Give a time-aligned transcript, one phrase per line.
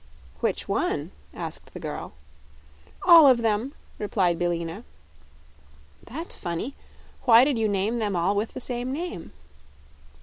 [0.39, 2.13] "Which one?" asked the girl.
[3.03, 4.83] "All of them," replied Billina.
[6.03, 6.73] "That's funny.
[7.25, 9.31] Why did you name them all with the same name?"